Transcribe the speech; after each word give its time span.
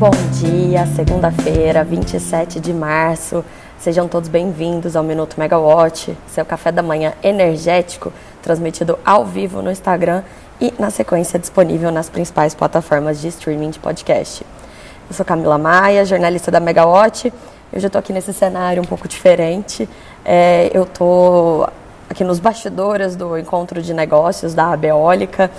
Bom 0.00 0.12
dia, 0.32 0.86
segunda-feira, 0.86 1.84
27 1.84 2.58
de 2.58 2.72
março. 2.72 3.44
Sejam 3.78 4.08
todos 4.08 4.30
bem-vindos 4.30 4.96
ao 4.96 5.04
Minuto 5.04 5.38
Megawatt, 5.38 6.16
seu 6.26 6.42
café 6.42 6.72
da 6.72 6.82
manhã 6.82 7.12
energético, 7.22 8.10
transmitido 8.40 8.98
ao 9.04 9.26
vivo 9.26 9.60
no 9.60 9.70
Instagram 9.70 10.22
e, 10.58 10.72
na 10.78 10.88
sequência, 10.88 11.38
disponível 11.38 11.90
nas 11.92 12.08
principais 12.08 12.54
plataformas 12.54 13.20
de 13.20 13.28
streaming 13.28 13.68
de 13.68 13.78
podcast. 13.78 14.42
Eu 15.06 15.14
sou 15.14 15.26
Camila 15.26 15.58
Maia, 15.58 16.02
jornalista 16.06 16.50
da 16.50 16.60
Megawatt. 16.60 17.30
Eu 17.70 17.78
já 17.78 17.88
estou 17.88 17.98
aqui 17.98 18.14
nesse 18.14 18.32
cenário 18.32 18.82
um 18.82 18.86
pouco 18.86 19.06
diferente. 19.06 19.86
É, 20.24 20.70
eu 20.72 20.84
estou 20.84 21.68
aqui 22.08 22.24
nos 22.24 22.40
bastidores 22.40 23.16
do 23.16 23.36
encontro 23.36 23.82
de 23.82 23.92
negócios 23.92 24.54
da 24.54 24.72
Abeólica. 24.72 25.50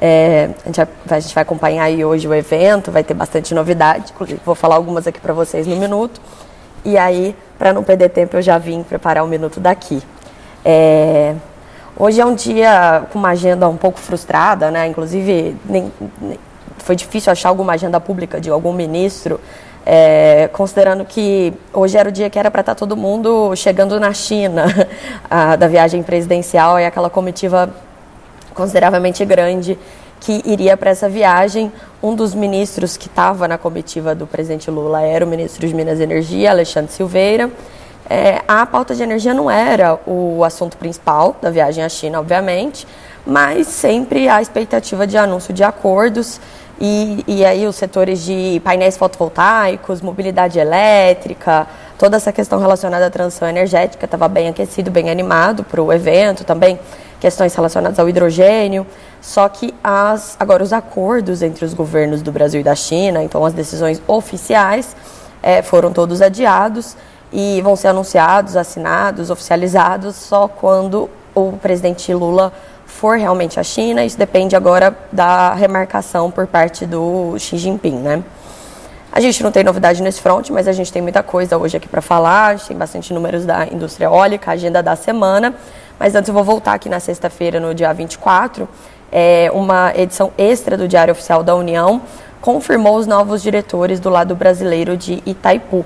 É, 0.00 0.48
a, 0.62 0.66
gente 0.66 0.76
vai, 0.76 0.88
a, 1.10 1.20
gente 1.20 1.34
vai, 1.34 1.42
acompanhar 1.42 1.84
aí 1.84 2.02
hoje 2.02 2.26
o 2.26 2.32
evento, 2.32 2.90
vai 2.90 3.04
ter 3.04 3.12
bastante 3.12 3.54
novidade, 3.54 4.14
vou 4.46 4.54
falar 4.54 4.76
algumas 4.76 5.06
aqui 5.06 5.20
para 5.20 5.34
vocês 5.34 5.66
no 5.66 5.76
minuto. 5.76 6.20
E 6.84 6.96
aí, 6.96 7.36
para 7.58 7.72
não 7.72 7.82
perder 7.82 8.08
tempo, 8.08 8.36
eu 8.36 8.42
já 8.42 8.56
vim 8.56 8.82
preparar 8.82 9.22
um 9.22 9.26
minuto 9.26 9.60
daqui. 9.60 10.02
É, 10.64 11.34
hoje 11.94 12.18
é 12.18 12.24
um 12.24 12.34
dia 12.34 13.02
com 13.12 13.18
uma 13.18 13.30
agenda 13.30 13.68
um 13.68 13.76
pouco 13.76 13.98
frustrada, 13.98 14.70
né? 14.70 14.86
Inclusive, 14.86 15.54
nem, 15.66 15.92
nem, 16.18 16.38
foi 16.78 16.96
difícil 16.96 17.30
achar 17.30 17.50
alguma 17.50 17.74
agenda 17.74 18.00
pública 18.00 18.40
de 18.40 18.48
algum 18.48 18.72
ministro, 18.72 19.38
é, 19.84 20.48
considerando 20.54 21.04
que 21.04 21.52
hoje 21.74 21.98
era 21.98 22.08
o 22.08 22.12
dia 22.12 22.30
que 22.30 22.38
era 22.38 22.50
para 22.50 22.60
estar 22.60 22.74
tá 22.74 22.78
todo 22.78 22.96
mundo 22.96 23.54
chegando 23.54 24.00
na 24.00 24.14
China, 24.14 24.64
a, 25.30 25.56
da 25.56 25.68
viagem 25.68 26.02
presidencial 26.02 26.80
e 26.80 26.86
aquela 26.86 27.10
comitiva 27.10 27.68
consideravelmente 28.54 29.24
grande 29.24 29.78
que 30.20 30.42
iria 30.44 30.76
para 30.76 30.90
essa 30.90 31.08
viagem. 31.08 31.72
Um 32.02 32.14
dos 32.14 32.34
ministros 32.34 32.96
que 32.96 33.08
estava 33.08 33.48
na 33.48 33.58
comitiva 33.58 34.14
do 34.14 34.26
presidente 34.26 34.70
Lula 34.70 35.02
era 35.02 35.24
o 35.24 35.28
ministro 35.28 35.66
de 35.66 35.74
Minas 35.74 35.98
e 35.98 36.02
Energia, 36.02 36.50
Alexandre 36.50 36.92
Silveira. 36.92 37.50
É, 38.08 38.42
a 38.46 38.66
pauta 38.66 38.94
de 38.94 39.02
energia 39.02 39.32
não 39.32 39.50
era 39.50 39.98
o 40.06 40.44
assunto 40.44 40.76
principal 40.76 41.36
da 41.40 41.50
viagem 41.50 41.82
à 41.82 41.88
China, 41.88 42.20
obviamente, 42.20 42.86
mas 43.24 43.68
sempre 43.68 44.28
a 44.28 44.42
expectativa 44.42 45.06
de 45.06 45.16
anúncio 45.16 45.54
de 45.54 45.62
acordos 45.62 46.40
e, 46.80 47.22
e 47.26 47.44
aí 47.44 47.66
os 47.66 47.76
setores 47.76 48.24
de 48.24 48.60
painéis 48.64 48.96
fotovoltaicos, 48.96 50.00
mobilidade 50.00 50.58
elétrica, 50.58 51.66
toda 51.98 52.16
essa 52.16 52.32
questão 52.32 52.58
relacionada 52.58 53.06
à 53.06 53.10
transição 53.10 53.46
energética 53.46 54.06
estava 54.06 54.26
bem 54.26 54.48
aquecido, 54.48 54.90
bem 54.90 55.10
animado 55.10 55.62
para 55.62 55.80
o 55.80 55.92
evento 55.92 56.42
também 56.42 56.80
questões 57.20 57.54
relacionadas 57.54 57.98
ao 57.98 58.08
hidrogênio. 58.08 58.86
Só 59.20 59.48
que 59.48 59.74
as, 59.84 60.36
agora 60.40 60.62
os 60.62 60.72
acordos 60.72 61.42
entre 61.42 61.64
os 61.64 61.74
governos 61.74 62.22
do 62.22 62.32
Brasil 62.32 62.60
e 62.60 62.64
da 62.64 62.74
China, 62.74 63.22
então 63.22 63.44
as 63.44 63.52
decisões 63.52 64.00
oficiais, 64.06 64.96
é, 65.42 65.62
foram 65.62 65.92
todos 65.92 66.22
adiados 66.22 66.96
e 67.32 67.60
vão 67.62 67.76
ser 67.76 67.88
anunciados, 67.88 68.56
assinados, 68.56 69.30
oficializados 69.30 70.16
só 70.16 70.48
quando 70.48 71.08
o 71.34 71.52
presidente 71.52 72.12
Lula 72.12 72.52
for 72.86 73.16
realmente 73.16 73.60
à 73.60 73.62
China. 73.62 74.04
Isso 74.04 74.18
depende 74.18 74.56
agora 74.56 74.96
da 75.12 75.54
remarcação 75.54 76.30
por 76.30 76.46
parte 76.46 76.84
do 76.84 77.38
Xi 77.38 77.56
Jinping, 77.56 77.96
né? 77.96 78.24
A 79.12 79.20
gente 79.20 79.42
não 79.42 79.50
tem 79.50 79.64
novidade 79.64 80.02
nesse 80.02 80.20
front, 80.20 80.50
mas 80.50 80.68
a 80.68 80.72
gente 80.72 80.92
tem 80.92 81.02
muita 81.02 81.22
coisa 81.22 81.58
hoje 81.58 81.76
aqui 81.76 81.88
para 81.88 82.00
falar. 82.00 82.46
A 82.46 82.56
gente 82.56 82.68
tem 82.68 82.76
bastante 82.76 83.12
números 83.12 83.44
da 83.44 83.66
indústria 83.66 84.06
eólica, 84.06 84.52
agenda 84.52 84.80
da 84.82 84.94
semana. 84.94 85.52
Mas 85.98 86.14
antes 86.14 86.28
eu 86.28 86.34
vou 86.34 86.44
voltar 86.44 86.74
aqui 86.74 86.88
na 86.88 87.00
sexta-feira, 87.00 87.58
no 87.58 87.74
dia 87.74 87.92
24, 87.92 88.68
é, 89.12 89.50
uma 89.52 89.92
edição 89.96 90.32
extra 90.38 90.76
do 90.76 90.86
Diário 90.86 91.12
Oficial 91.12 91.42
da 91.42 91.54
União 91.54 92.02
confirmou 92.40 92.96
os 92.96 93.06
novos 93.06 93.42
diretores 93.42 94.00
do 94.00 94.08
lado 94.08 94.34
brasileiro 94.34 94.96
de 94.96 95.22
Itaipu. 95.26 95.84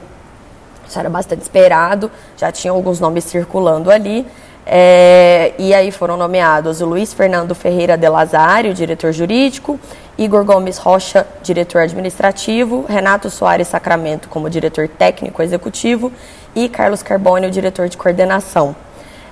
Isso 0.86 0.98
era 0.98 1.08
bastante 1.10 1.42
esperado, 1.42 2.10
já 2.36 2.52
tinha 2.52 2.72
alguns 2.72 3.00
nomes 3.00 3.24
circulando 3.24 3.90
ali. 3.90 4.26
É, 4.66 5.52
e 5.58 5.74
aí 5.74 5.90
foram 5.90 6.16
nomeados 6.16 6.80
o 6.80 6.86
Luiz 6.86 7.12
Fernando 7.12 7.54
Ferreira 7.54 7.98
de 7.98 8.08
Lazário, 8.08 8.72
diretor 8.72 9.12
jurídico, 9.12 9.78
Igor 10.16 10.44
Gomes 10.44 10.78
Rocha, 10.78 11.26
diretor 11.42 11.82
administrativo, 11.82 12.86
Renato 12.88 13.28
Soares 13.28 13.68
Sacramento 13.68 14.28
como 14.28 14.48
diretor 14.48 14.88
técnico 14.88 15.42
executivo 15.42 16.10
e 16.54 16.68
Carlos 16.68 17.02
Carbone, 17.02 17.46
o 17.46 17.50
diretor 17.50 17.88
de 17.88 17.96
coordenação. 17.96 18.74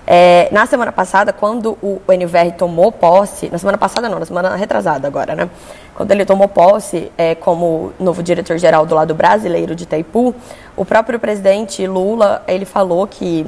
É, 0.06 0.48
na 0.50 0.66
semana 0.66 0.90
passada, 0.90 1.32
quando 1.32 1.78
o 1.80 2.00
NVR 2.08 2.52
tomou 2.58 2.90
posse, 2.90 3.48
na 3.50 3.58
semana 3.58 3.78
passada 3.78 4.08
não, 4.08 4.18
na 4.18 4.26
semana 4.26 4.56
retrasada 4.56 5.06
agora, 5.06 5.34
né? 5.34 5.48
Quando 5.94 6.10
ele 6.10 6.24
tomou 6.24 6.48
posse 6.48 7.12
é, 7.16 7.34
como 7.34 7.92
novo 8.00 8.22
diretor-geral 8.22 8.84
do 8.84 8.94
lado 8.94 9.14
brasileiro 9.14 9.74
de 9.74 9.84
Itaipu, 9.84 10.34
o 10.76 10.84
próprio 10.84 11.20
presidente 11.20 11.86
Lula, 11.86 12.42
ele 12.48 12.64
falou 12.64 13.06
que 13.06 13.46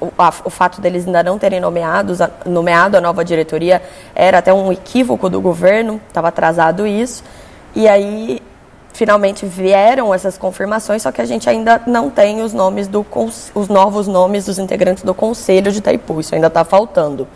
o, 0.00 0.10
a, 0.18 0.32
o 0.44 0.50
fato 0.50 0.80
deles 0.80 1.06
ainda 1.06 1.22
não 1.22 1.38
terem 1.38 1.60
nomeados, 1.60 2.20
a, 2.20 2.28
nomeado 2.44 2.96
a 2.98 3.00
nova 3.00 3.24
diretoria 3.24 3.80
era 4.14 4.38
até 4.38 4.52
um 4.52 4.70
equívoco 4.70 5.30
do 5.30 5.40
governo, 5.40 6.00
estava 6.08 6.28
atrasado 6.28 6.86
isso. 6.86 7.24
E 7.74 7.88
aí 7.88 8.42
finalmente 8.94 9.44
vieram 9.44 10.14
essas 10.14 10.38
confirmações, 10.38 11.02
só 11.02 11.10
que 11.12 11.20
a 11.20 11.24
gente 11.24 11.50
ainda 11.50 11.82
não 11.84 12.08
tem 12.08 12.40
os 12.40 12.54
nomes 12.54 12.86
do 12.86 13.04
os 13.54 13.68
novos 13.68 14.06
nomes 14.06 14.46
dos 14.46 14.58
integrantes 14.58 15.02
do 15.02 15.12
Conselho 15.12 15.70
de 15.72 15.78
Itaipu, 15.78 16.20
isso 16.20 16.34
ainda 16.34 16.46
está 16.46 16.64
faltando. 16.64 17.26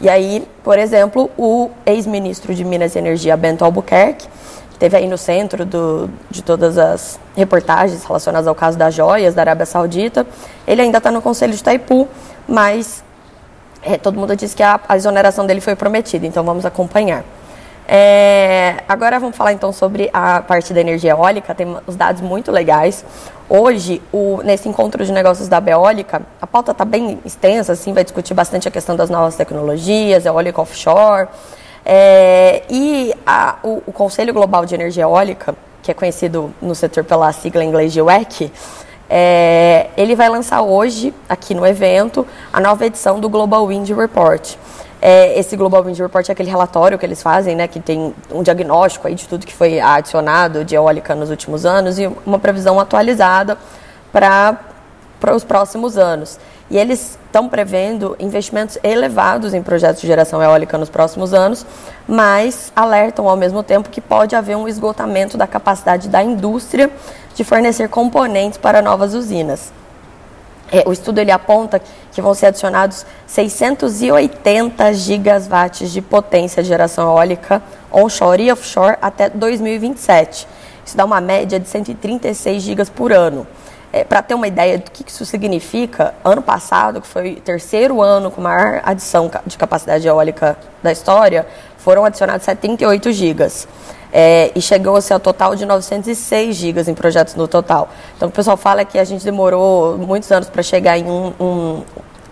E 0.00 0.08
aí, 0.08 0.46
por 0.62 0.78
exemplo, 0.78 1.30
o 1.36 1.70
ex-ministro 1.84 2.54
de 2.54 2.62
Minas 2.62 2.94
e 2.94 2.98
Energia, 2.98 3.36
Bento 3.36 3.64
Albuquerque, 3.64 4.28
que 4.28 4.74
esteve 4.74 4.96
aí 4.98 5.08
no 5.08 5.18
centro 5.18 5.64
do, 5.64 6.10
de 6.30 6.42
todas 6.42 6.76
as 6.76 7.18
reportagens 7.34 8.04
relacionadas 8.04 8.46
ao 8.46 8.54
caso 8.54 8.78
das 8.78 8.94
joias 8.94 9.34
da 9.34 9.42
Arábia 9.42 9.66
Saudita, 9.66 10.26
ele 10.66 10.82
ainda 10.82 10.98
está 10.98 11.10
no 11.10 11.22
Conselho 11.22 11.54
de 11.54 11.58
Itaipu, 11.58 12.06
mas 12.46 13.02
é, 13.82 13.96
todo 13.96 14.20
mundo 14.20 14.36
diz 14.36 14.52
que 14.52 14.62
a, 14.62 14.78
a 14.86 14.96
exoneração 14.96 15.46
dele 15.46 15.62
foi 15.62 15.74
prometida, 15.74 16.26
então 16.26 16.44
vamos 16.44 16.66
acompanhar. 16.66 17.24
É, 17.90 18.82
agora 18.86 19.18
vamos 19.18 19.34
falar 19.34 19.54
então 19.54 19.72
sobre 19.72 20.10
a 20.12 20.42
parte 20.42 20.74
da 20.74 20.80
energia 20.80 21.12
eólica, 21.12 21.54
tem 21.54 21.74
os 21.86 21.96
dados 21.96 22.20
muito 22.20 22.52
legais. 22.52 23.02
Hoje, 23.48 24.02
o, 24.12 24.42
nesse 24.44 24.68
encontro 24.68 25.02
de 25.06 25.10
negócios 25.10 25.48
da 25.48 25.58
Beólica, 25.58 26.20
a 26.38 26.46
pauta 26.46 26.72
está 26.72 26.84
bem 26.84 27.18
extensa, 27.24 27.72
assim, 27.72 27.94
vai 27.94 28.04
discutir 28.04 28.34
bastante 28.34 28.68
a 28.68 28.70
questão 28.70 28.94
das 28.94 29.08
novas 29.08 29.36
tecnologias, 29.36 30.26
eólica 30.26 30.60
offshore. 30.60 31.28
É, 31.82 32.62
e 32.68 33.14
a, 33.26 33.56
o, 33.62 33.82
o, 33.86 33.92
Conselho 33.92 34.34
Global 34.34 34.66
de 34.66 34.74
Energia 34.74 35.04
Eólica, 35.04 35.54
que 35.82 35.90
é 35.90 35.94
conhecido 35.94 36.52
no 36.60 36.74
setor 36.74 37.04
pela 37.04 37.32
sigla 37.32 37.64
em 37.64 37.68
inglês 37.68 37.90
de 37.94 38.02
WEC, 38.02 38.52
é, 39.08 39.86
ele 39.96 40.14
vai 40.14 40.28
lançar 40.28 40.60
hoje, 40.60 41.14
aqui 41.26 41.54
no 41.54 41.66
evento, 41.66 42.26
a 42.52 42.60
nova 42.60 42.84
edição 42.84 43.18
do 43.18 43.30
Global 43.30 43.66
Wind 43.66 43.88
Report. 43.88 44.56
É, 45.00 45.38
esse 45.38 45.56
Global 45.56 45.82
Wind 45.84 45.98
Report 45.98 46.28
é 46.28 46.32
aquele 46.32 46.50
relatório 46.50 46.98
que 46.98 47.06
eles 47.06 47.22
fazem, 47.22 47.54
né, 47.54 47.68
que 47.68 47.78
tem 47.78 48.14
um 48.32 48.42
diagnóstico 48.42 49.06
aí 49.06 49.14
de 49.14 49.28
tudo 49.28 49.46
que 49.46 49.54
foi 49.54 49.78
adicionado 49.78 50.64
de 50.64 50.74
eólica 50.74 51.14
nos 51.14 51.30
últimos 51.30 51.64
anos 51.64 51.98
e 51.98 52.10
uma 52.26 52.38
previsão 52.38 52.80
atualizada 52.80 53.56
para 54.12 54.58
os 55.34 55.44
próximos 55.44 55.96
anos. 55.96 56.38
E 56.70 56.76
eles 56.76 57.18
estão 57.24 57.48
prevendo 57.48 58.14
investimentos 58.18 58.76
elevados 58.82 59.54
em 59.54 59.62
projetos 59.62 60.02
de 60.02 60.06
geração 60.06 60.42
eólica 60.42 60.76
nos 60.76 60.90
próximos 60.90 61.32
anos, 61.32 61.64
mas 62.06 62.72
alertam 62.74 63.28
ao 63.28 63.36
mesmo 63.36 63.62
tempo 63.62 63.88
que 63.88 64.00
pode 64.00 64.34
haver 64.34 64.56
um 64.56 64.68
esgotamento 64.68 65.38
da 65.38 65.46
capacidade 65.46 66.08
da 66.08 66.22
indústria 66.22 66.90
de 67.34 67.44
fornecer 67.44 67.88
componentes 67.88 68.58
para 68.58 68.82
novas 68.82 69.14
usinas. 69.14 69.77
É, 70.70 70.82
o 70.86 70.92
estudo 70.92 71.18
ele 71.18 71.30
aponta 71.30 71.80
que 72.12 72.20
vão 72.20 72.34
ser 72.34 72.46
adicionados 72.46 73.06
680 73.26 74.92
gigawatts 74.92 75.90
de 75.90 76.02
potência 76.02 76.62
de 76.62 76.68
geração 76.68 77.10
eólica 77.10 77.62
onshore 77.90 78.44
e 78.44 78.52
offshore 78.52 78.98
até 79.00 79.30
2027. 79.30 80.46
Isso 80.84 80.96
dá 80.96 81.04
uma 81.04 81.20
média 81.20 81.58
de 81.58 81.68
136 81.68 82.62
gigas 82.62 82.90
por 82.90 83.12
ano. 83.12 83.46
É, 83.92 84.04
Para 84.04 84.20
ter 84.22 84.34
uma 84.34 84.46
ideia 84.46 84.78
do 84.78 84.90
que 84.90 85.08
isso 85.08 85.24
significa, 85.24 86.14
ano 86.22 86.42
passado, 86.42 87.00
que 87.00 87.06
foi 87.06 87.34
o 87.34 87.40
terceiro 87.40 88.02
ano 88.02 88.30
com 88.30 88.40
maior 88.40 88.82
adição 88.84 89.30
de 89.46 89.56
capacidade 89.56 90.06
eólica 90.06 90.58
da 90.82 90.92
história, 90.92 91.46
foram 91.78 92.04
adicionados 92.04 92.44
78 92.44 93.12
gigas. 93.12 93.66
É, 94.12 94.50
e 94.54 94.60
chegou 94.60 94.96
a 94.96 95.00
ser 95.00 95.14
o 95.14 95.20
total 95.20 95.54
de 95.54 95.66
906 95.66 96.56
gigas 96.56 96.88
em 96.88 96.94
projetos 96.94 97.34
no 97.34 97.46
total. 97.46 97.88
Então 98.16 98.28
o 98.28 98.32
pessoal 98.32 98.56
fala 98.56 98.84
que 98.84 98.98
a 98.98 99.04
gente 99.04 99.24
demorou 99.24 99.98
muitos 99.98 100.30
anos 100.32 100.48
para 100.48 100.62
chegar 100.62 100.98
em 100.98 101.04
um, 101.04 101.32
um 101.38 101.82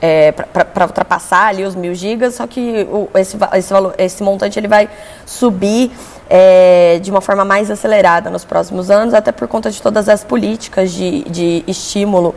é, 0.01 0.33
para 0.33 0.87
ultrapassar 0.87 1.49
ali 1.49 1.65
os 1.65 1.75
mil 1.75 1.95
gigas, 1.95 2.35
só 2.35 2.47
que 2.47 2.87
o, 2.91 3.09
esse, 3.15 3.37
esse, 3.55 3.73
valor, 3.73 3.95
esse 3.99 4.23
montante 4.23 4.59
ele 4.59 4.69
vai 4.69 4.89
subir 5.25 5.91
é, 6.29 6.99
de 7.01 7.11
uma 7.11 7.21
forma 7.21 7.45
mais 7.45 7.71
acelerada 7.71 8.31
nos 8.31 8.45
próximos 8.45 8.91
anos, 8.91 9.15
até 9.15 9.33
por 9.33 9.47
conta 9.49 9.71
de 9.71 9.81
todas 9.81 10.09
as 10.09 10.25
políticas 10.25 10.91
de, 10.93 11.23
de 11.25 11.65
estímulo 11.67 12.35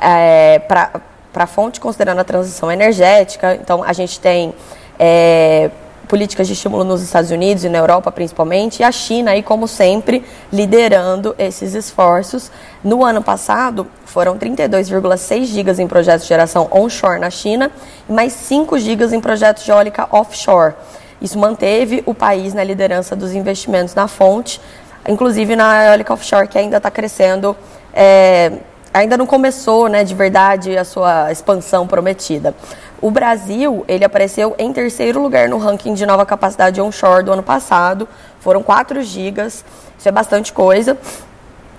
é, 0.00 0.58
para 0.60 1.00
a 1.34 1.46
fonte, 1.46 1.80
considerando 1.80 2.20
a 2.20 2.24
transição 2.24 2.70
energética. 2.70 3.54
Então 3.54 3.82
a 3.82 3.92
gente 3.92 4.20
tem 4.20 4.54
é, 4.98 5.70
políticas 6.10 6.48
de 6.48 6.54
estímulo 6.54 6.82
nos 6.82 7.02
Estados 7.02 7.30
Unidos 7.30 7.62
e 7.62 7.68
na 7.68 7.78
Europa 7.78 8.10
principalmente, 8.10 8.80
e 8.80 8.82
a 8.82 8.90
China 8.90 9.30
aí 9.30 9.44
como 9.44 9.68
sempre 9.68 10.24
liderando 10.52 11.34
esses 11.38 11.72
esforços. 11.74 12.50
No 12.82 13.04
ano 13.04 13.22
passado 13.22 13.86
foram 14.04 14.36
32,6 14.36 15.44
gigas 15.44 15.78
em 15.78 15.86
projetos 15.86 16.24
de 16.24 16.28
geração 16.28 16.68
onshore 16.72 17.20
na 17.20 17.30
China 17.30 17.70
e 18.08 18.12
mais 18.12 18.32
5 18.32 18.76
gigas 18.80 19.12
em 19.12 19.20
projetos 19.20 19.64
de 19.64 19.70
eólica 19.70 20.08
offshore. 20.10 20.74
Isso 21.20 21.38
manteve 21.38 22.02
o 22.06 22.14
país 22.14 22.54
na 22.54 22.64
liderança 22.64 23.14
dos 23.14 23.32
investimentos 23.32 23.94
na 23.94 24.08
fonte, 24.08 24.60
inclusive 25.08 25.54
na 25.54 25.86
eólica 25.86 26.14
offshore 26.14 26.48
que 26.48 26.58
ainda 26.58 26.78
está 26.78 26.90
crescendo. 26.90 27.56
É, 27.92 28.52
ainda 28.92 29.16
não 29.16 29.26
começou, 29.26 29.88
né, 29.88 30.04
de 30.04 30.14
verdade, 30.14 30.76
a 30.76 30.84
sua 30.84 31.30
expansão 31.30 31.86
prometida. 31.86 32.54
O 33.00 33.10
Brasil, 33.10 33.84
ele 33.88 34.04
apareceu 34.04 34.54
em 34.58 34.72
terceiro 34.72 35.22
lugar 35.22 35.48
no 35.48 35.58
ranking 35.58 35.94
de 35.94 36.04
nova 36.04 36.26
capacidade 36.26 36.80
onshore 36.80 37.24
do 37.24 37.32
ano 37.32 37.42
passado. 37.42 38.06
Foram 38.40 38.62
4 38.62 39.02
gigas, 39.02 39.64
isso 39.98 40.08
é 40.08 40.12
bastante 40.12 40.52
coisa. 40.52 40.98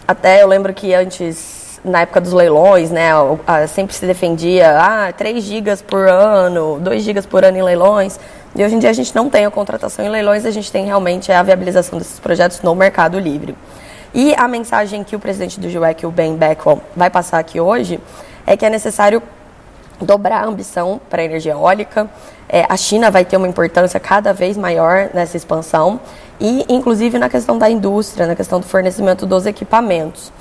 Até 0.08 0.42
eu 0.42 0.48
lembro 0.48 0.74
que 0.74 0.94
antes, 0.94 1.61
na 1.84 2.02
época 2.02 2.22
dos 2.22 2.34
leilões, 2.34 2.92
né, 2.92 3.10
sempre 3.68 3.96
se 3.96 4.06
defendia, 4.06 4.78
ah, 4.78 5.12
3 5.14 5.44
gigas 5.44 5.82
por 5.82 6.08
ano, 6.08 6.80
2 6.80 7.04
gigas 7.04 7.26
por 7.26 7.44
ano 7.44 7.58
em 7.58 7.64
leilões. 7.64 8.20
E 8.56 8.64
hoje 8.64 8.76
em 8.76 8.80
dia 8.80 8.90
a 8.90 8.94
gente 8.94 9.16
não 9.16 9.30
tem 9.30 9.46
a 9.46 9.52
contratação 9.52 10.06
em 10.06 10.10
leilões, 10.10 10.46
a 10.46 10.52
gente 10.52 10.72
tem 10.72 10.86
realmente 10.86 11.32
a 11.32 11.42
viabilização 11.42 11.98
desses 11.98 12.20
projetos 12.20 12.62
no 12.62 12.76
mercado 12.76 13.18
livre. 13.18 13.56
E 14.14 14.36
a 14.36 14.48
mensagem 14.48 15.04
que 15.04 15.16
o 15.16 15.20
presidente 15.20 15.60
do 15.60 15.70
GIEC, 15.70 16.06
o 16.06 16.12
Ben 16.12 16.36
Beckwell, 16.36 16.82
vai 16.96 17.10
passar 17.10 17.40
aqui 17.40 17.60
hoje 17.60 18.00
é 18.46 18.58
que 18.58 18.66
é 18.66 18.70
necessário 18.70 19.22
dobrar 20.02 20.44
a 20.44 20.46
ambição 20.46 21.00
para 21.10 21.22
a 21.22 21.26
energia 21.26 21.54
eólica. 21.54 22.10
É, 22.50 22.66
a 22.68 22.76
China 22.76 23.10
vai 23.10 23.24
ter 23.24 23.38
uma 23.38 23.48
importância 23.48 24.00
cada 24.00 24.34
vez 24.34 24.58
maior 24.58 25.10
nessa 25.14 25.38
expansão 25.38 26.00
e, 26.40 26.66
inclusive, 26.68 27.18
na 27.18 27.30
questão 27.30 27.58
da 27.58 27.70
indústria, 27.70 28.28
na 28.28 28.36
questão 28.36 28.60
do 28.60 28.66
fornecimento 28.66 29.26
dos 29.26 29.46
equipamentos. 29.46 30.32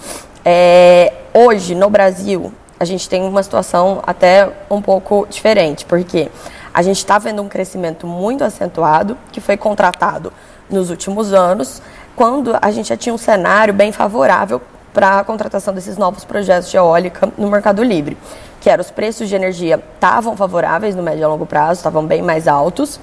É, 0.45 1.13
hoje, 1.35 1.75
no 1.75 1.91
Brasil, 1.91 2.53
a 2.79 2.85
gente 2.85 3.09
tem 3.09 3.23
uma 3.23 3.43
situação 3.43 4.03
até 4.07 4.51
um 4.71 4.81
pouco 4.81 5.27
diferente, 5.29 5.85
porque 5.85 6.31
a 6.73 6.83
gente 6.83 6.99
está 6.99 7.19
vendo 7.19 7.43
um 7.43 7.49
crescimento 7.49 8.07
muito 8.07 8.43
acentuado, 8.43 9.19
que 9.33 9.41
foi 9.41 9.57
contratado 9.57 10.33
nos 10.71 10.89
últimos 10.89 11.33
anos, 11.33 11.83
quando 12.17 12.57
a 12.61 12.71
gente 12.71 12.89
já 12.89 12.97
tinha 12.97 13.15
um 13.15 13.19
cenário 13.19 13.75
bem 13.75 13.93
favorável 13.93 14.61
para 14.93 15.21
a 15.21 15.25
contratação 15.25 15.73
desses 15.75 15.97
novos 15.97 16.25
projetos 16.25 16.71
de 16.71 16.77
eólica 16.77 17.29
no 17.37 17.49
mercado 17.49 17.83
livre, 17.83 18.17
que 18.61 18.69
eram 18.69 18.83
os 18.83 18.91
preços 18.91 19.29
de 19.29 19.35
energia 19.35 19.83
estavam 19.95 20.37
favoráveis 20.37 20.95
no 20.95 21.03
médio 21.03 21.23
e 21.23 21.27
longo 21.27 21.47
prazo, 21.47 21.81
estavam 21.81 22.05
bem 22.05 22.23
mais 22.23 22.49
altos. 22.49 23.01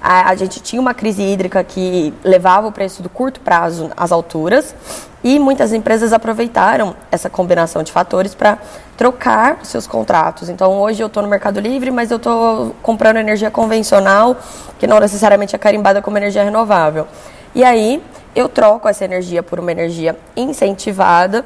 A, 0.00 0.30
a, 0.30 0.34
gente 0.36 0.60
tinha 0.60 0.80
uma 0.80 0.94
crise 0.94 1.22
hídrica 1.22 1.62
que 1.64 2.14
levava 2.22 2.68
o 2.68 2.72
preço 2.72 3.02
do 3.02 3.08
curto 3.08 3.40
prazo 3.40 3.90
às 3.96 4.12
alturas 4.12 4.74
e 5.22 5.38
muitas 5.38 5.72
empresas 5.72 6.12
aproveitaram 6.12 6.94
essa 7.10 7.28
combinação 7.28 7.82
de 7.82 7.90
fatores 7.90 8.34
para 8.34 8.58
trocar 8.96 9.58
seus 9.64 9.86
contratos. 9.86 10.48
Então, 10.48 10.80
hoje 10.80 11.02
eu 11.02 11.08
estou 11.08 11.22
no 11.22 11.28
Mercado 11.28 11.58
Livre, 11.58 11.90
mas 11.90 12.10
eu 12.10 12.16
estou 12.16 12.74
comprando 12.82 13.16
energia 13.16 13.50
convencional, 13.50 14.36
que 14.78 14.86
não 14.86 15.00
necessariamente 15.00 15.56
é 15.56 15.58
carimbada 15.58 16.00
como 16.00 16.16
energia 16.16 16.44
renovável. 16.44 17.06
E 17.54 17.64
aí, 17.64 18.02
eu 18.36 18.48
troco 18.48 18.88
essa 18.88 19.04
energia 19.04 19.42
por 19.42 19.58
uma 19.58 19.72
energia 19.72 20.16
incentivada, 20.36 21.44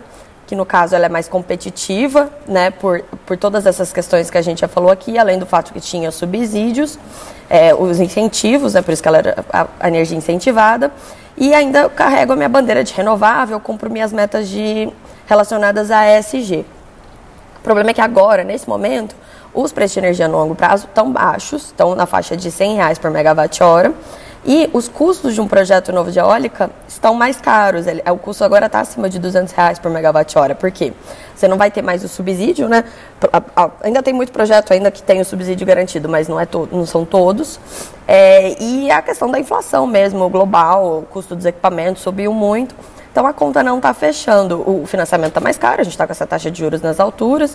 que 0.53 0.57
no 0.57 0.67
caso 0.67 0.95
ela 0.95 1.07
é 1.07 1.09
mais 1.09 1.29
competitiva, 1.29 2.31
né, 2.47 2.71
por, 2.71 3.03
por 3.25 3.39
todas 3.39 3.65
essas 3.65 3.91
questões 3.91 4.29
que 4.31 4.37
a 4.37 4.43
gente 4.43 4.61
já 4.61 4.69
falou 4.69 4.91
aqui, 4.91 5.17
além 5.17 5.39
do 5.39 5.47
fato 5.47 5.73
que 5.73 5.81
tinha 5.81 6.11
subsídios, 6.11 6.99
é, 7.49 7.75
os 7.75 7.99
incentivos, 7.99 8.75
né, 8.75 8.83
por 8.83 8.93
isso 8.93 9.01
que 9.01 9.09
ela 9.09 9.17
era 9.17 9.45
a, 9.51 9.67
a 9.81 9.89
energia 9.89 10.15
incentivada, 10.15 10.93
e 11.39 11.55
ainda 11.55 11.89
carrego 11.89 12.35
a 12.35 12.37
minha 12.37 12.51
bandeira 12.51 12.85
de 12.85 12.93
renovável, 12.93 13.59
cumpro 13.61 13.91
minhas 13.91 14.13
metas 14.13 14.47
de, 14.47 14.91
relacionadas 15.27 15.91
a 15.91 16.19
ESG. 16.19 16.67
O 17.57 17.63
problema 17.63 17.89
é 17.89 17.95
que 17.95 18.03
agora, 18.03 18.45
nesse 18.45 18.69
momento, 18.69 19.17
os 19.55 19.73
preços 19.73 19.95
de 19.95 20.01
energia 20.01 20.29
no 20.29 20.39
longo 20.39 20.55
prazo 20.55 20.87
estão 20.87 21.13
baixos, 21.13 21.67
estão 21.67 21.95
na 21.95 22.07
faixa 22.07 22.37
de 22.37 22.51
100 22.51 22.77
reais 22.77 22.99
por 22.99 23.11
megawatt-hora, 23.11 23.93
e 24.45 24.69
os 24.73 24.89
custos 24.89 25.35
de 25.35 25.41
um 25.41 25.47
projeto 25.47 25.93
novo 25.93 26.11
de 26.11 26.19
eólica 26.19 26.69
estão 26.89 27.15
mais 27.15 27.41
caros. 27.41 27.87
O 28.13 28.19
custo 28.19 28.43
agora 28.43 28.67
está 28.67 28.81
acima 28.81 29.09
de 29.09 29.21
200 29.21 29.53
reais 29.53 29.79
por 29.79 29.89
megawatt-hora. 29.89 30.53
Por 30.55 30.71
quê? 30.73 30.93
Você 31.35 31.47
não 31.47 31.57
vai 31.57 31.71
ter 31.71 31.81
mais 31.81 32.03
o 32.03 32.09
subsídio, 32.09 32.69
né? 32.69 32.83
Ainda 33.83 34.03
tem 34.03 34.13
muito 34.13 34.33
projeto 34.33 34.73
ainda 34.73 34.91
que 34.91 35.01
tem 35.01 35.21
o 35.21 35.25
subsídio 35.25 35.65
garantido, 35.65 36.09
mas 36.09 36.27
não, 36.27 36.41
é 36.41 36.47
to, 36.47 36.69
não 36.73 36.85
são 36.85 37.05
todos. 37.05 37.61
É, 38.07 38.61
e 38.61 38.91
a 38.91 39.01
questão 39.01 39.31
da 39.31 39.39
inflação 39.39 39.87
mesmo, 39.87 40.29
global, 40.29 40.99
o 40.99 41.03
custo 41.03 41.37
dos 41.37 41.47
equipamentos 41.47 42.03
subiu 42.03 42.33
muito. 42.33 42.75
Então 43.13 43.27
a 43.27 43.33
conta 43.35 43.63
não 43.63 43.77
está 43.77 43.93
fechando. 43.93 44.65
O 44.67 44.87
financiamento 44.87 45.29
está 45.29 45.41
mais 45.41 45.59
caro, 45.59 45.83
a 45.83 45.85
gente 45.85 45.93
está 45.93 46.07
com 46.07 46.13
essa 46.13 46.27
taxa 46.27 46.51
de 46.51 46.59
juros 46.59 46.81
nas 46.81 46.99
alturas, 46.99 47.55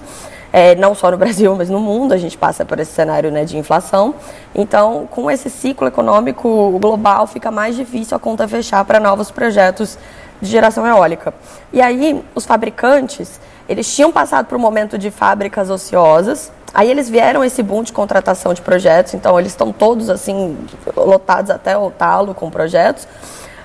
é, 0.54 0.76
não 0.76 0.94
só 0.94 1.10
no 1.10 1.18
Brasil, 1.18 1.54
mas 1.56 1.68
no 1.68 1.80
mundo, 1.80 2.14
a 2.14 2.18
gente 2.18 2.38
passa 2.38 2.64
por 2.64 2.80
esse 2.80 2.92
cenário 2.92 3.32
né, 3.32 3.44
de 3.44 3.58
inflação. 3.58 4.14
Então, 4.54 5.08
com 5.10 5.30
esse 5.32 5.50
ciclo 5.50 5.88
econômico 5.88 6.78
global, 6.80 7.26
fica 7.26 7.50
mais 7.50 7.76
difícil 7.76 8.16
a 8.16 8.20
conta 8.20 8.48
fechar 8.48 8.86
para 8.86 9.00
novos 9.00 9.32
projetos 9.32 9.98
de 10.40 10.48
geração 10.48 10.86
eólica. 10.86 11.34
E 11.74 11.82
aí, 11.82 12.24
os 12.36 12.46
fabricantes, 12.46 13.40
eles 13.68 13.94
tinham 13.94 14.12
passado 14.12 14.46
por 14.46 14.58
um 14.60 14.62
momento 14.62 14.96
de 14.96 15.10
fábricas 15.10 15.72
ociosas, 15.72 16.52
aí 16.72 16.92
eles 16.92 17.10
vieram 17.10 17.44
esse 17.44 17.64
boom 17.64 17.82
de 17.82 17.92
contratação 17.92 18.54
de 18.54 18.62
projetos, 18.62 19.16
então 19.16 19.40
eles 19.40 19.54
estão 19.54 19.72
todos 19.72 20.08
assim 20.12 20.56
lotados 20.96 21.50
até 21.50 21.76
o 21.76 21.90
talo 21.90 22.36
com 22.36 22.52
projetos 22.52 23.08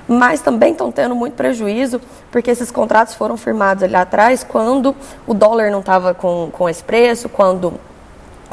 mas 0.08 0.40
também 0.40 0.72
estão 0.72 0.90
tendo 0.90 1.14
muito 1.14 1.34
prejuízo, 1.34 2.00
porque 2.31 2.50
esses 2.50 2.70
contratos 2.70 3.14
foram 3.14 3.37
firmados 3.37 3.82
ali 3.82 3.94
atrás 3.94 4.44
quando 4.44 4.94
o 5.26 5.34
dólar 5.34 5.70
não 5.70 5.81
estava 5.81 6.14
com, 6.14 6.50
com 6.52 6.69
esse 6.69 6.82
preço, 6.82 7.28
quando 7.28 7.75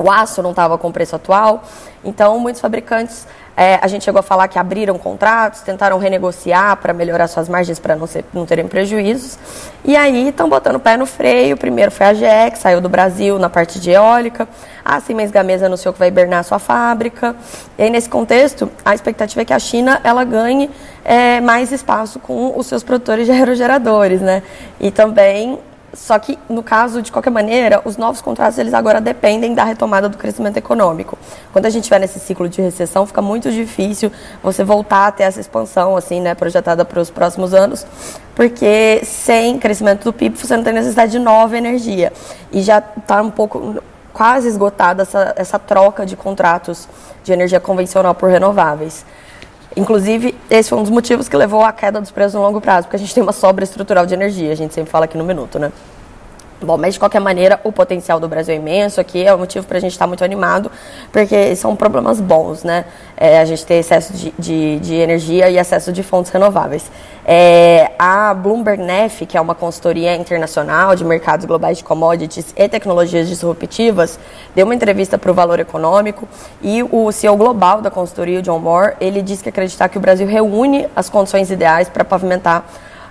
o 0.04 0.12
aço 0.12 0.42
não 0.42 0.51
estava 0.51 0.78
com 0.78 0.92
preço 0.92 1.16
atual. 1.16 1.63
Então, 2.04 2.40
muitos 2.40 2.62
fabricantes 2.62 3.28
é, 3.60 3.78
a 3.81 3.88
gente 3.90 4.06
chegou 4.06 4.19
a 4.19 4.24
falar 4.24 4.48
que 4.48 4.57
abriram 4.57 4.98
contratos, 4.98 5.60
tentaram 5.60 5.98
renegociar 5.98 6.78
para 6.78 6.94
melhorar 6.94 7.28
suas 7.28 7.50
margens 7.50 7.78
para 7.78 7.94
não, 7.94 8.07
não 8.34 8.46
terem 8.46 8.66
prejuízos. 8.66 9.38
E 9.84 9.98
aí 9.98 10.30
estão 10.30 10.48
botando 10.48 10.78
o 10.78 10.80
pé 10.80 10.96
no 10.96 11.06
freio. 11.06 11.57
Primeiro 11.57 11.92
foi 11.92 12.06
a 12.06 12.13
GE, 12.13 12.51
que 12.54 12.57
saiu 12.57 12.80
do 12.80 12.88
Brasil 12.88 13.38
na 13.38 13.50
parte 13.50 13.78
de 13.78 13.92
eólica. 13.92 14.48
A 14.86 15.01
Siemens 15.01 15.30
Gamesa 15.30 15.66
anunciou 15.66 15.92
que 15.94 16.00
vai 16.00 16.07
hibernar 16.07 16.42
sua 16.45 16.57
fábrica. 16.57 17.36
E 17.78 17.84
aí, 17.84 17.90
nesse 17.90 18.07
contexto, 18.07 18.72
a 18.85 18.95
expectativa 18.95 19.42
é 19.42 19.45
que 19.45 19.54
a 19.54 19.59
China 19.59 20.00
ela 20.06 20.24
ganhe 20.24 20.71
é, 21.04 21.42
mais 21.42 21.74
espaço 21.74 22.18
com 22.18 22.57
os 22.57 22.66
seus 22.66 22.81
produtores 22.81 23.26
de 23.26 23.33
aerogeradores, 23.33 24.21
né? 24.21 24.42
E 24.80 24.90
também 24.90 25.59
só 25.94 26.18
que, 26.19 26.38
no 26.48 26.62
caso, 26.62 27.02
de 27.02 27.12
qualquer 27.12 27.30
maneira, 27.30 27.81
os 27.84 27.98
novos 27.98 28.22
contratos 28.22 28.58
eles 28.58 28.74
agora 28.74 29.02
dependem 29.02 29.54
da 29.54 29.64
retomada 29.64 30.08
do 30.08 30.18
crescimento 30.18 30.58
econômico. 30.58 31.18
Quando 31.52 31.66
a 31.66 31.69
gente 31.69 31.84
estiver 31.84 32.00
nesse 32.00 32.19
ciclo 32.19 32.48
de 32.48 32.62
recessão, 32.62 33.06
fica 33.06 33.22
muito 33.22 33.52
difícil 33.52 34.12
você 34.44 34.64
voltar 34.64 35.08
a 35.08 35.12
ter 35.12 35.24
essa 35.24 35.40
expansão 35.40 35.98
assim, 35.98 36.22
né, 36.22 36.36
projetada 36.36 36.86
para 36.86 37.00
os 37.00 37.10
próximos 37.10 37.54
anos, 37.54 37.86
porque 38.36 39.02
sem 39.04 39.58
crescimento 39.58 40.04
do 40.04 40.14
PIB 40.14 40.38
você 40.38 40.56
não 40.56 40.64
tem 40.64 40.74
necessidade 40.74 41.12
de 41.12 41.19
nova 41.19 41.58
energia. 41.58 42.14
E 42.52 42.62
já 42.62 42.80
está 42.80 43.22
um 43.22 43.31
pouco 43.31 43.81
quase 44.14 44.48
esgotada 44.48 45.04
essa, 45.04 45.34
essa 45.36 45.60
troca 45.60 46.06
de 46.06 46.16
contratos 46.16 46.88
de 47.24 47.34
energia 47.34 47.60
convencional 47.60 48.14
por 48.14 48.30
renováveis. 48.30 49.06
Inclusive, 49.76 50.35
esse 50.49 50.69
foi 50.69 50.80
um 50.80 50.81
dos 50.81 50.92
motivos 50.92 51.30
que 51.30 51.38
levou 51.38 51.64
à 51.64 51.71
queda 51.71 52.02
dos 52.02 52.11
preços 52.11 52.33
no 52.33 52.42
longo 52.42 52.59
prazo, 52.59 52.88
porque 52.88 52.95
a 52.95 52.99
gente 52.99 53.14
tem 53.14 53.21
uma 53.21 53.31
sobra 53.31 53.64
estrutural 53.64 54.06
de 54.06 54.14
energia, 54.14 54.52
a 54.52 54.56
gente 54.56 54.73
sempre 54.73 54.92
fala 54.92 55.06
aqui 55.06 55.18
no 55.18 55.23
minuto, 55.23 55.59
né? 55.59 55.71
Bom, 56.61 56.78
mas 56.78 56.95
de 56.95 56.99
qualquer 56.99 57.21
maneira, 57.21 57.57
o 57.63 57.71
potencial 57.71 58.19
do 58.19 58.28
Brasil 58.28 58.54
é 58.54 58.57
imenso 58.57 58.99
aqui, 58.99 59.25
é 59.25 59.33
o 59.33 59.37
motivo 59.37 59.66
para 59.66 59.78
a 59.78 59.80
gente 59.80 59.94
estar 59.94 60.04
tá 60.04 60.07
muito 60.07 60.25
animado, 60.25 60.69
porque 61.09 61.56
são 61.56 61.73
problemas 61.73 62.19
bons, 62.19 62.66
né? 62.66 62.83
É, 63.16 63.39
a 63.39 63.45
gente 63.45 63.66
ter 63.66 63.75
excesso 63.75 64.11
de, 64.11 64.33
de, 64.37 64.80
de, 64.80 64.95
energia 64.95 65.49
e 65.49 65.57
acesso 65.57 65.94
de 65.94 66.04
fontes 66.04 66.31
renováveis. 66.31 66.92
É, 67.25 67.92
a 67.97 68.33
Bloomberg 68.33 68.81
NEF, 68.81 69.25
que 69.25 69.37
é 69.37 69.42
uma 69.42 69.56
consultoria 69.56 70.16
internacional 70.16 70.95
de 70.95 71.06
mercados 71.06 71.45
globais 71.45 71.78
de 71.78 71.83
commodities 71.83 72.54
e 72.57 72.68
tecnologias 72.68 73.30
disruptivas, 73.30 74.19
deu 74.54 74.66
uma 74.66 74.75
entrevista 74.75 75.18
para 75.18 75.31
o 75.31 75.33
Valor 75.33 75.59
Econômico 75.61 76.28
e 76.61 76.83
o 76.83 77.09
CEO 77.13 77.37
global 77.37 77.81
da 77.81 77.89
consultoria, 77.89 78.39
o 78.39 78.42
John 78.42 78.59
Moore, 78.59 78.95
ele 78.99 79.21
disse 79.21 79.44
que 79.44 79.49
acreditar 79.49 79.87
que 79.87 79.97
o 79.97 80.01
Brasil 80.01 80.28
reúne 80.28 80.87
as 80.94 81.09
condições 81.09 81.49
ideais 81.51 81.87
para 81.87 82.04
pavimentar 82.04 82.66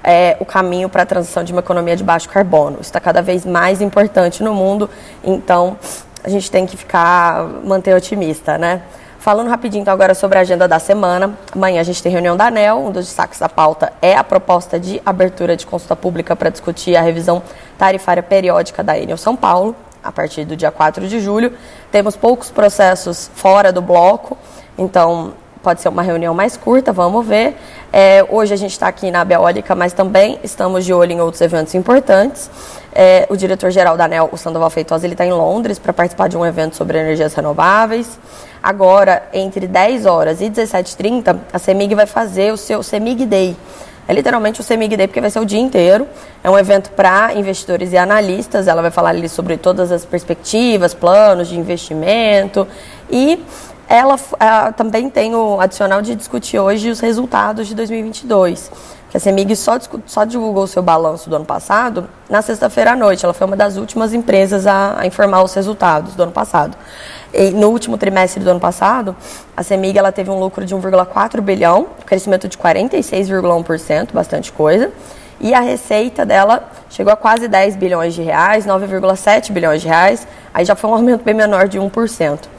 é, 0.08 0.38
o 0.40 0.44
caminho 0.46 0.88
para 0.88 1.02
a 1.02 1.06
transição 1.06 1.44
de 1.44 1.52
uma 1.52 1.60
economia 1.60 1.94
de 1.94 2.02
baixo 2.02 2.30
carbono. 2.30 2.78
Está 2.80 2.98
cada 2.98 3.20
vez 3.20 3.44
mais 3.44 3.82
importante 3.82 4.42
no 4.42 4.54
mundo, 4.54 4.88
então 5.22 5.76
a 6.24 6.30
gente 6.30 6.50
tem 6.50 6.64
que 6.64 6.78
ficar, 6.78 7.44
manter 7.62 7.94
otimista, 7.94 8.56
né? 8.56 8.80
Falando 9.18 9.48
rapidinho 9.50 9.82
então 9.82 9.92
agora 9.92 10.14
sobre 10.14 10.38
a 10.38 10.40
agenda 10.40 10.66
da 10.66 10.78
semana. 10.78 11.36
Amanhã 11.54 11.82
a 11.82 11.84
gente 11.84 12.02
tem 12.02 12.10
reunião 12.10 12.38
da 12.38 12.46
ANEL, 12.46 12.78
um 12.78 12.90
dos 12.90 13.04
destaques 13.04 13.38
da 13.38 13.50
pauta 13.50 13.92
é 14.00 14.16
a 14.16 14.24
proposta 14.24 14.80
de 14.80 14.98
abertura 15.04 15.54
de 15.54 15.66
consulta 15.66 15.94
pública 15.94 16.34
para 16.34 16.48
discutir 16.48 16.96
a 16.96 17.02
revisão 17.02 17.42
tarifária 17.76 18.22
periódica 18.22 18.82
da 18.82 18.98
Enel 18.98 19.18
São 19.18 19.36
Paulo, 19.36 19.76
a 20.02 20.10
partir 20.10 20.46
do 20.46 20.56
dia 20.56 20.70
4 20.70 21.06
de 21.06 21.20
julho. 21.20 21.52
Temos 21.92 22.16
poucos 22.16 22.50
processos 22.50 23.30
fora 23.34 23.70
do 23.70 23.82
bloco, 23.82 24.38
então 24.78 25.34
pode 25.68 25.82
ser 25.82 25.90
uma 25.90 26.00
reunião 26.00 26.32
mais 26.32 26.56
curta, 26.56 26.94
vamos 26.94 27.26
ver. 27.26 27.54
É, 27.92 28.24
hoje 28.30 28.54
a 28.54 28.56
gente 28.56 28.70
está 28.70 28.88
aqui 28.88 29.10
na 29.10 29.22
Beólica, 29.22 29.74
mas 29.74 29.92
também 29.92 30.38
estamos 30.42 30.82
de 30.82 30.94
olho 30.94 31.12
em 31.12 31.20
outros 31.20 31.42
eventos 31.42 31.74
importantes. 31.74 32.50
É, 32.90 33.26
o 33.28 33.36
diretor-geral 33.36 33.94
da 33.94 34.06
ANEL, 34.06 34.30
o 34.32 34.36
Sandoval 34.38 34.70
Feitosa, 34.70 35.04
ele 35.04 35.12
está 35.12 35.26
em 35.26 35.32
Londres 35.32 35.78
para 35.78 35.92
participar 35.92 36.26
de 36.26 36.38
um 36.38 36.46
evento 36.46 36.74
sobre 36.74 36.96
energias 36.96 37.34
renováveis. 37.34 38.18
Agora, 38.62 39.24
entre 39.30 39.66
10 39.66 40.06
horas 40.06 40.40
e 40.40 40.48
17h30, 40.48 41.36
a 41.52 41.58
CEMIG 41.58 41.94
vai 41.94 42.06
fazer 42.06 42.50
o 42.50 42.56
seu 42.56 42.82
CEMIG 42.82 43.26
Day. 43.26 43.54
É 44.08 44.14
literalmente 44.14 44.58
o 44.62 44.64
CEMIG 44.64 44.96
Day, 44.96 45.06
porque 45.06 45.20
vai 45.20 45.30
ser 45.30 45.38
o 45.38 45.44
dia 45.44 45.60
inteiro. 45.60 46.08
É 46.42 46.48
um 46.48 46.58
evento 46.58 46.88
para 46.92 47.34
investidores 47.34 47.92
e 47.92 47.98
analistas. 47.98 48.66
Ela 48.66 48.80
vai 48.80 48.90
falar 48.90 49.10
ali 49.10 49.28
sobre 49.28 49.58
todas 49.58 49.92
as 49.92 50.06
perspectivas, 50.06 50.94
planos 50.94 51.46
de 51.46 51.58
investimento. 51.58 52.66
E 53.10 53.38
ela, 53.88 54.18
também 54.76 55.08
tem 55.08 55.34
o 55.34 55.60
adicional 55.60 56.02
de 56.02 56.14
discutir 56.14 56.58
hoje 56.58 56.90
os 56.90 57.00
resultados 57.00 57.66
de 57.66 57.74
2022 57.74 58.70
que 59.10 59.16
a 59.16 59.20
CEMIG 59.20 59.56
só, 59.56 59.78
só 60.06 60.24
divulgou 60.24 60.64
o 60.64 60.66
seu 60.66 60.82
balanço 60.82 61.30
do 61.30 61.36
ano 61.36 61.44
passado 61.44 62.08
na 62.28 62.42
sexta-feira 62.42 62.92
à 62.92 62.96
noite. 62.96 63.24
Ela 63.24 63.32
foi 63.32 63.46
uma 63.46 63.56
das 63.56 63.76
últimas 63.76 64.12
empresas 64.12 64.66
a, 64.66 65.00
a, 65.00 65.06
informar 65.06 65.42
os 65.42 65.54
resultados 65.54 66.14
do 66.14 66.22
ano 66.22 66.32
passado. 66.32 66.76
E 67.32 67.50
no 67.50 67.68
último 67.68 67.96
trimestre 67.96 68.42
do 68.42 68.50
ano 68.50 68.60
passado, 68.60 69.16
a 69.56 69.62
CEMIG 69.62 69.98
ela 69.98 70.12
teve 70.12 70.30
um 70.30 70.38
lucro 70.38 70.64
de 70.64 70.74
1,4 70.74 71.40
bilhão, 71.40 71.86
crescimento 72.04 72.48
de 72.48 72.58
46,1%, 72.58 74.12
bastante 74.12 74.52
coisa. 74.52 74.90
E 75.40 75.54
a 75.54 75.60
receita 75.60 76.26
dela 76.26 76.68
chegou 76.90 77.12
a 77.12 77.16
quase 77.16 77.48
10 77.48 77.76
bilhões 77.76 78.12
de 78.12 78.22
reais, 78.22 78.66
9,7 78.66 79.52
bilhões 79.52 79.80
de 79.80 79.88
reais. 79.88 80.26
Aí 80.52 80.64
já 80.64 80.74
foi 80.74 80.90
um 80.90 80.94
aumento 80.94 81.24
bem 81.24 81.34
menor 81.34 81.66
de 81.66 81.78
1%. 81.78 82.57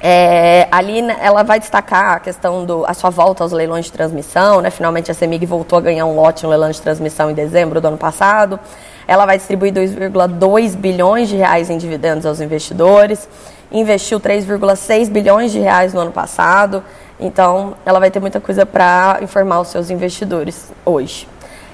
É, 0.00 0.68
ali 0.70 1.00
né, 1.00 1.16
ela 1.20 1.42
vai 1.42 1.58
destacar 1.58 2.16
a 2.16 2.20
questão 2.20 2.64
do 2.66 2.84
a 2.86 2.92
sua 2.92 3.08
volta 3.08 3.42
aos 3.42 3.52
leilões 3.52 3.86
de 3.86 3.92
transmissão, 3.92 4.60
né? 4.60 4.70
Finalmente 4.70 5.10
a 5.10 5.14
CEMIG 5.14 5.46
voltou 5.46 5.78
a 5.78 5.82
ganhar 5.82 6.04
um 6.04 6.14
lote 6.14 6.44
no 6.44 6.50
leilão 6.50 6.70
de 6.70 6.80
transmissão 6.80 7.30
em 7.30 7.34
dezembro 7.34 7.80
do 7.80 7.88
ano 7.88 7.96
passado. 7.96 8.60
Ela 9.08 9.24
vai 9.24 9.38
distribuir 9.38 9.72
2,2 9.72 10.76
bilhões 10.76 11.28
de 11.28 11.36
reais 11.36 11.70
em 11.70 11.78
dividendos 11.78 12.26
aos 12.26 12.40
investidores. 12.40 13.28
Investiu 13.70 14.20
3,6 14.20 15.08
bilhões 15.08 15.52
de 15.52 15.60
reais 15.60 15.94
no 15.94 16.00
ano 16.00 16.12
passado. 16.12 16.82
Então, 17.18 17.74
ela 17.86 17.98
vai 17.98 18.10
ter 18.10 18.20
muita 18.20 18.40
coisa 18.40 18.66
para 18.66 19.18
informar 19.22 19.60
os 19.60 19.68
seus 19.68 19.90
investidores 19.90 20.72
hoje. 20.84 21.26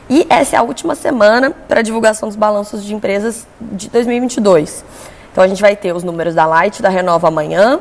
E 0.08 0.26
essa 0.28 0.56
é 0.56 0.58
a 0.58 0.62
última 0.62 0.94
semana 0.94 1.50
para 1.50 1.80
divulgação 1.80 2.28
dos 2.28 2.36
balanços 2.36 2.84
de 2.84 2.94
empresas 2.94 3.46
de 3.60 3.88
2022. 3.88 4.84
Então 5.32 5.42
a 5.42 5.48
gente 5.48 5.62
vai 5.62 5.74
ter 5.74 5.94
os 5.94 6.04
números 6.04 6.34
da 6.34 6.44
Light, 6.44 6.82
da 6.82 6.90
Renova 6.90 7.28
amanhã, 7.28 7.80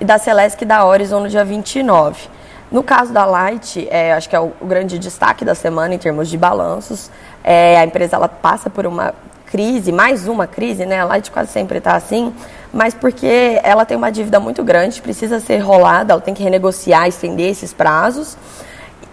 e 0.00 0.04
da 0.04 0.16
Celesc 0.16 0.62
e 0.62 0.64
da 0.64 0.84
Horizon 0.84 1.20
no 1.20 1.28
dia 1.28 1.44
29. 1.44 2.28
No 2.72 2.82
caso 2.82 3.12
da 3.12 3.26
Light, 3.26 3.86
é, 3.90 4.14
acho 4.14 4.28
que 4.28 4.34
é 4.34 4.40
o, 4.40 4.50
grande 4.62 4.98
destaque 4.98 5.44
da 5.44 5.54
semana 5.54 5.94
em 5.94 5.98
termos 5.98 6.28
de 6.28 6.38
balanços. 6.38 7.10
É, 7.44 7.78
a 7.78 7.84
empresa 7.84 8.16
ela 8.16 8.28
passa 8.28 8.70
por 8.70 8.86
uma 8.86 9.14
crise, 9.44 9.92
mais 9.92 10.26
uma 10.26 10.46
crise, 10.46 10.86
né? 10.86 11.00
A 11.00 11.04
Light 11.04 11.30
quase 11.30 11.52
sempre 11.52 11.78
está 11.78 11.94
assim, 11.94 12.34
mas 12.72 12.94
porque 12.94 13.60
ela 13.62 13.84
tem 13.84 13.96
uma 13.96 14.10
dívida 14.10 14.40
muito 14.40 14.64
grande, 14.64 15.00
precisa 15.02 15.38
ser 15.38 15.58
rolada, 15.58 16.14
ela 16.14 16.22
tem 16.22 16.34
que 16.34 16.42
renegociar, 16.42 17.06
estender 17.06 17.50
esses 17.50 17.74
prazos, 17.74 18.38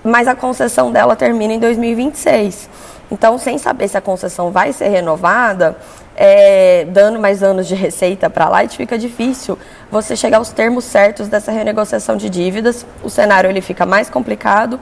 mas 0.03 0.27
a 0.27 0.33
concessão 0.33 0.89
dela 0.89 1.17
termina 1.17 1.53
em 1.53 1.59
2026. 1.59 2.69
Então, 3.13 3.37
sem 3.37 3.59
saber 3.59 3.87
se 3.87 3.95
a 3.95 4.01
concessão 4.01 4.49
vai 4.49 4.73
ser 4.73 4.87
renovada, 4.87 5.77
é, 6.15 6.83
dando 6.89 7.19
mais 7.19 7.43
anos 7.43 7.67
de 7.67 7.75
receita 7.75 8.27
para 8.27 8.45
a 8.45 8.49
Light, 8.49 8.75
fica 8.75 8.97
difícil 8.97 9.55
você 9.91 10.15
chegar 10.15 10.37
aos 10.37 10.49
termos 10.49 10.83
certos 10.83 11.27
dessa 11.27 11.51
renegociação 11.51 12.17
de 12.17 12.27
dívidas. 12.27 12.83
O 13.03 13.11
cenário 13.11 13.51
ele 13.51 13.61
fica 13.61 13.85
mais 13.85 14.09
complicado, 14.09 14.79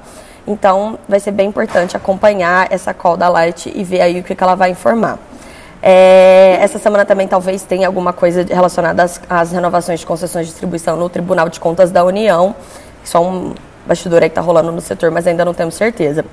então 0.48 0.98
vai 1.10 1.20
ser 1.20 1.32
bem 1.32 1.50
importante 1.50 1.98
acompanhar 1.98 2.72
essa 2.72 2.94
call 2.94 3.18
da 3.18 3.28
Light 3.28 3.70
e 3.76 3.84
ver 3.84 4.00
aí 4.00 4.22
o 4.22 4.24
que, 4.24 4.34
que 4.34 4.42
ela 4.42 4.56
vai 4.56 4.70
informar. 4.70 5.20
É, 5.84 6.58
essa 6.62 6.80
semana 6.80 7.04
também 7.04 7.28
talvez 7.28 7.64
tenha 7.64 7.86
alguma 7.86 8.14
coisa 8.14 8.46
relacionada 8.50 9.04
às, 9.04 9.20
às, 9.30 9.52
renovações 9.52 10.00
de 10.00 10.06
concessões 10.06 10.46
de 10.46 10.54
distribuição 10.54 10.96
no 10.96 11.10
Tribunal 11.10 11.50
de 11.50 11.60
Contas 11.60 11.92
da 11.92 12.06
União. 12.06 12.56
Só 13.04 13.22
um 13.22 13.54
bastidor 13.86 14.24
aí 14.24 14.30
que 14.30 14.32
está 14.32 14.42
rolando 14.42 14.72
no 14.72 14.80
setor, 14.80 15.12
mas 15.12 15.28
ainda 15.28 15.44
não 15.44 15.54
temos 15.54 15.76
certeza. 15.76 16.24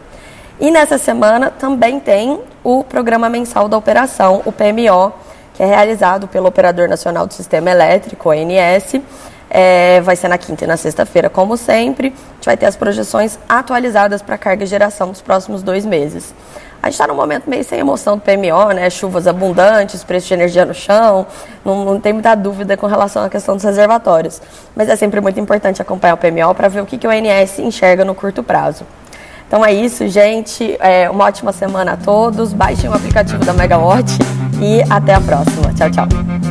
E 0.60 0.72
nessa 0.72 0.98
semana 0.98 1.52
também 1.52 2.00
tem 2.00 2.40
o 2.64 2.82
programa 2.82 3.28
mensal 3.28 3.68
da 3.68 3.76
operação, 3.76 4.42
o 4.44 4.50
PMO, 4.50 5.12
que 5.54 5.62
é 5.62 5.66
realizado 5.66 6.26
pelo 6.26 6.48
Operador 6.48 6.88
Nacional 6.88 7.28
do 7.28 7.34
Sistema 7.34 7.70
Elétrico, 7.70 8.30
ONS. 8.30 9.00
É, 9.48 10.00
vai 10.00 10.16
ser 10.16 10.26
na 10.26 10.36
quinta 10.36 10.64
e 10.64 10.66
na 10.66 10.76
sexta-feira, 10.76 11.30
como 11.30 11.56
sempre. 11.56 12.08
A 12.08 12.34
gente 12.34 12.46
vai 12.46 12.56
ter 12.56 12.66
as 12.66 12.74
projeções 12.74 13.38
atualizadas 13.48 14.20
para 14.20 14.36
carga 14.36 14.64
e 14.64 14.66
geração 14.66 15.10
dos 15.10 15.22
próximos 15.22 15.62
dois 15.62 15.86
meses. 15.86 16.34
A 16.82 16.86
gente 16.86 16.94
está 16.94 17.06
num 17.06 17.14
momento 17.14 17.48
meio 17.48 17.62
sem 17.62 17.78
emoção 17.78 18.16
do 18.16 18.22
PMO, 18.22 18.72
né? 18.72 18.90
Chuvas 18.90 19.28
abundantes, 19.28 20.02
preço 20.02 20.26
de 20.26 20.34
energia 20.34 20.64
no 20.64 20.74
chão, 20.74 21.24
não, 21.64 21.84
não, 21.84 22.00
tem 22.00 22.12
muita 22.12 22.34
dúvida 22.34 22.76
com 22.76 22.86
relação 22.86 23.24
à 23.24 23.30
questão 23.30 23.54
dos 23.54 23.64
reservatórios. 23.64 24.42
Mas 24.74 24.88
é 24.88 24.96
sempre 24.96 25.20
muito 25.20 25.38
importante 25.38 25.80
acompanhar 25.80 26.14
o 26.14 26.16
PMO 26.16 26.52
para 26.54 26.68
ver 26.68 26.80
o 26.80 26.86
que, 26.86 26.98
que 26.98 27.06
o 27.06 27.10
ONS 27.10 27.60
enxerga 27.60 28.04
no 28.04 28.14
curto 28.14 28.42
prazo. 28.42 28.84
Então 29.49 29.64
é 29.64 29.73
isso, 29.73 30.07
gente. 30.07 30.76
É 30.78 31.09
uma 31.11 31.25
ótima 31.25 31.52
semana 31.52 31.93
a 31.93 31.97
todos. 31.97 32.52
Baixem 32.52 32.88
o 32.88 32.95
aplicativo 32.95 33.43
da 33.45 33.55
Megawatt 33.55 34.12
e 34.61 34.83
até 34.90 35.14
a 35.14 35.21
próxima. 35.21 35.73
Tchau, 35.73 35.90
tchau. 35.90 36.48